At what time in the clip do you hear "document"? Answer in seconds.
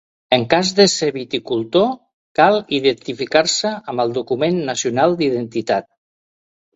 4.17-4.57